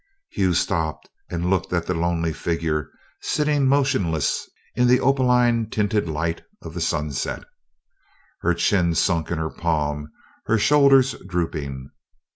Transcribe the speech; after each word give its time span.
Hugh 0.31 0.55
stopped 0.55 1.11
and 1.29 1.51
looked 1.51 1.71
at 1.73 1.85
the 1.85 1.93
lonely 1.93 2.33
figure 2.33 2.89
sitting 3.21 3.67
motionless 3.67 4.49
in 4.73 4.87
the 4.87 4.99
opaline 4.99 5.69
tinted 5.69 6.09
light 6.09 6.41
of 6.63 6.73
the 6.73 6.81
sunset, 6.81 7.43
her 8.39 8.55
chin 8.55 8.95
sunk 8.95 9.29
in 9.29 9.37
her 9.37 9.51
palm, 9.51 10.11
her 10.47 10.57
shoulders 10.57 11.13
drooping. 11.27 11.91